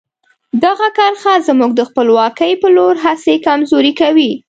[0.63, 4.31] دغه کرښه زموږ د خپلواکۍ په لور هڅې کمزوري کوي.